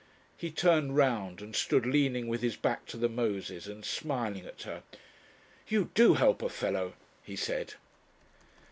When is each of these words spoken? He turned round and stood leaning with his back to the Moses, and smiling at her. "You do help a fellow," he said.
He 0.35 0.49
turned 0.49 0.97
round 0.97 1.41
and 1.43 1.55
stood 1.55 1.85
leaning 1.85 2.27
with 2.27 2.41
his 2.41 2.55
back 2.55 2.87
to 2.87 2.97
the 2.97 3.07
Moses, 3.07 3.67
and 3.67 3.85
smiling 3.85 4.47
at 4.47 4.63
her. 4.63 4.81
"You 5.67 5.91
do 5.93 6.15
help 6.15 6.41
a 6.41 6.49
fellow," 6.49 6.93
he 7.23 7.35
said. 7.35 7.75